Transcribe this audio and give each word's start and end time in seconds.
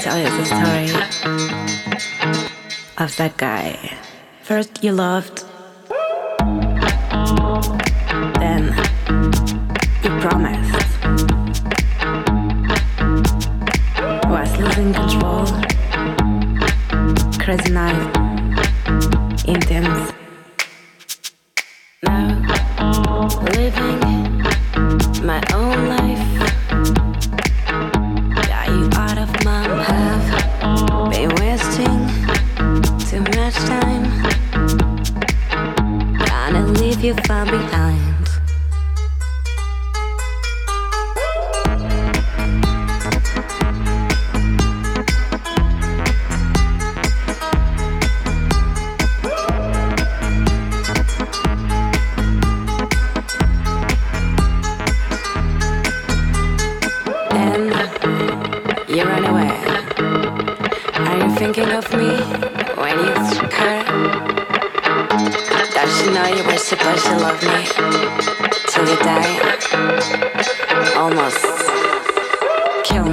tell 0.00 0.16
you 0.16 0.24
the 0.24 0.44
story 0.46 0.88
of 2.96 3.14
that 3.18 3.36
guy. 3.36 3.98
First, 4.42 4.82
you 4.82 4.92
loved, 4.92 5.39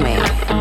kill 0.07 0.56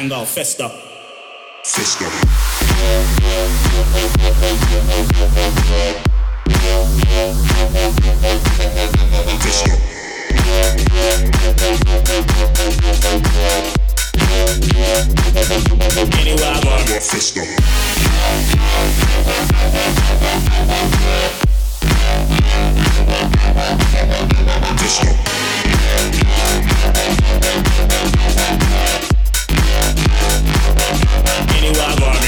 bang 0.00 0.12
out, 0.12 0.28
festa. 0.28 0.68
Festa. 1.62 2.04
Festa. 9.40 9.70
Anywhere 16.18 16.46
I 16.46 16.60
go, 16.86 17.00
festa. 17.00 17.42
Festa. 24.78 25.30
you, 31.72 31.80
I 31.80 31.94
want 32.00 32.20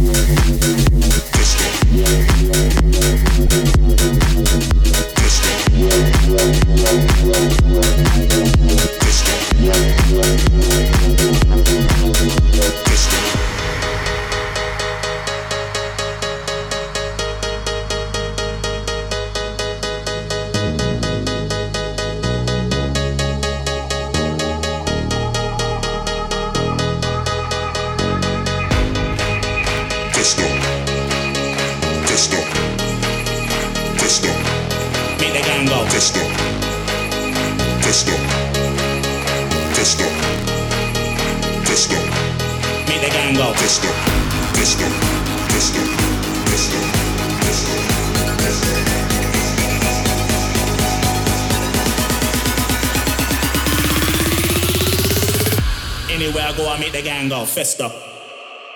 now, 57.44 57.50
festa. 57.50 57.90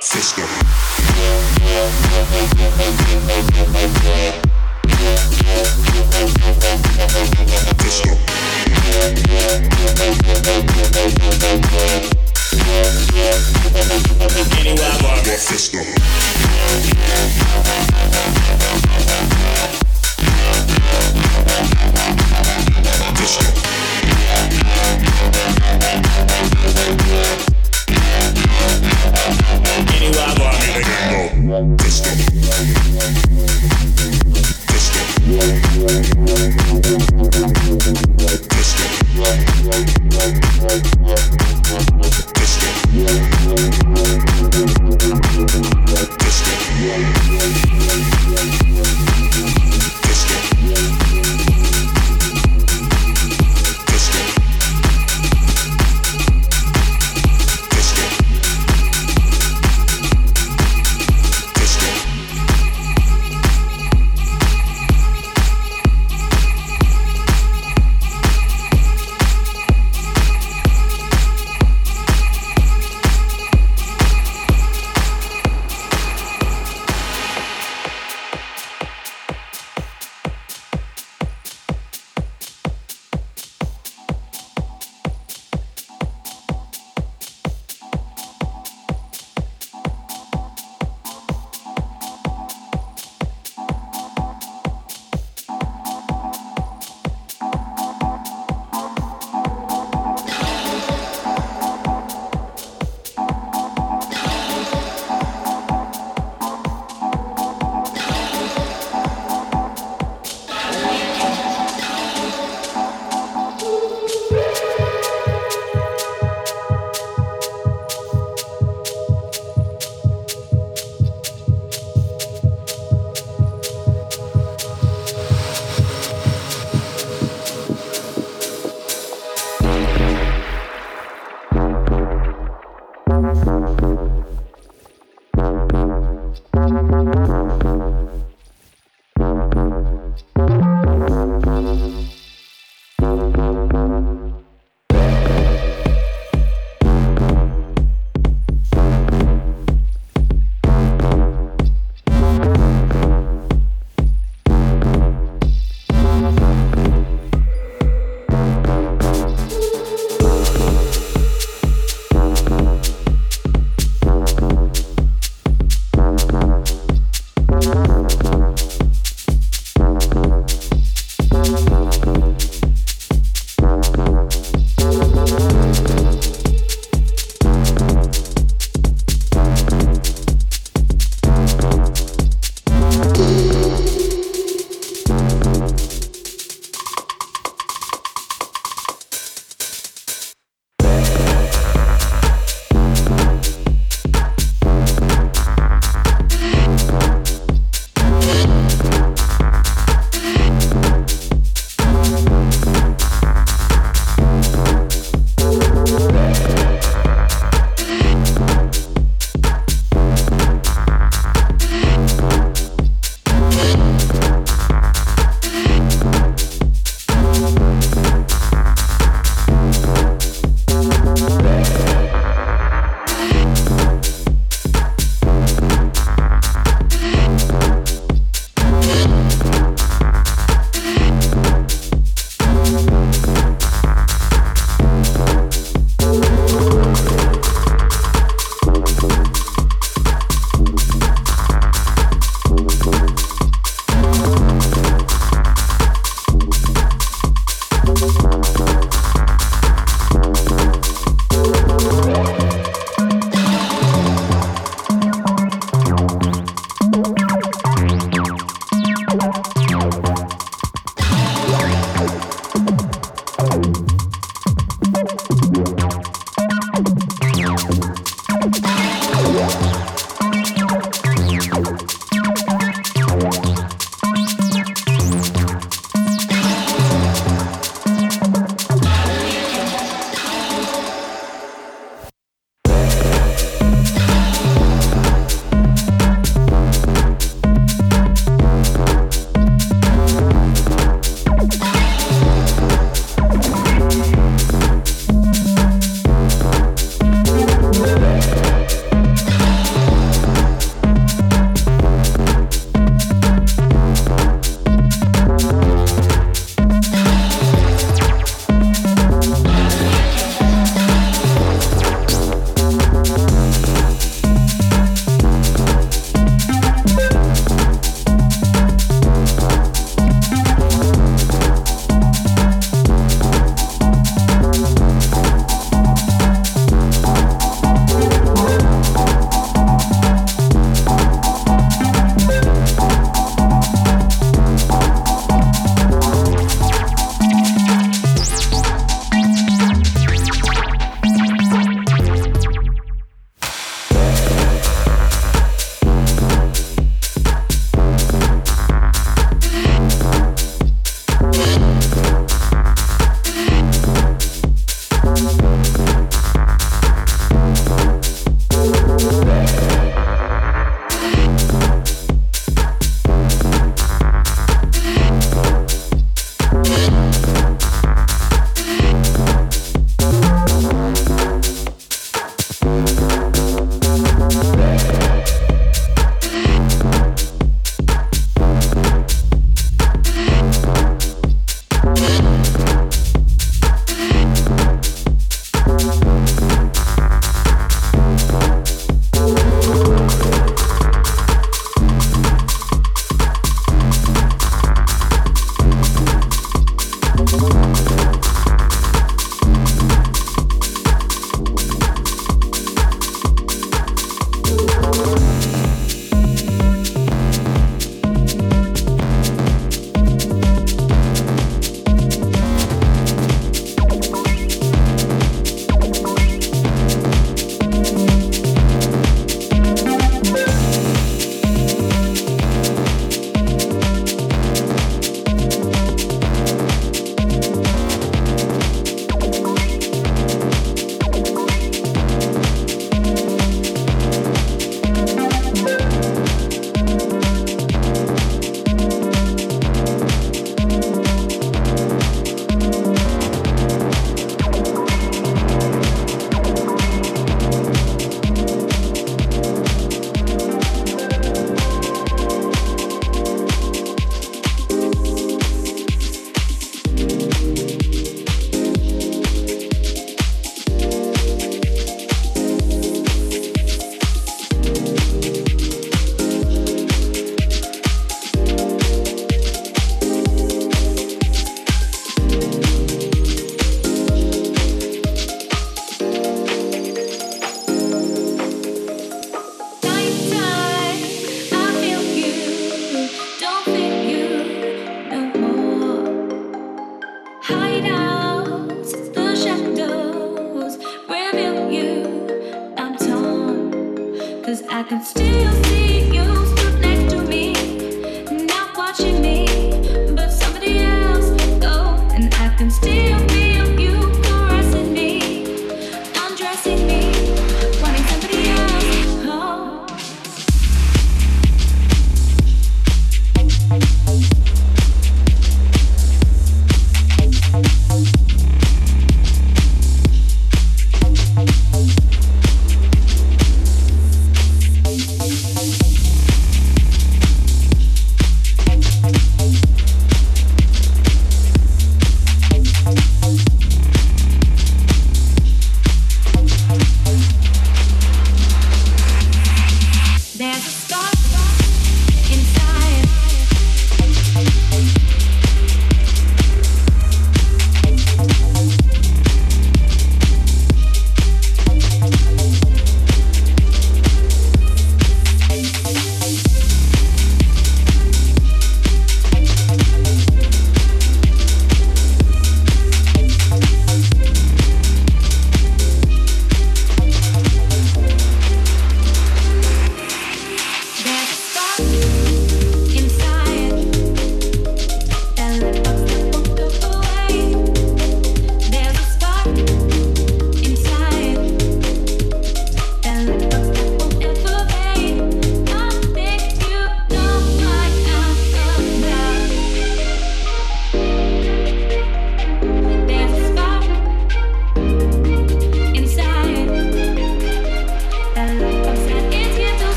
Festa. 0.00 0.42
Anywhere 14.58 14.86
I 14.86 15.00
go, 15.00 15.08
I 15.08 15.22
got 15.24 15.38
festa. 15.38 15.78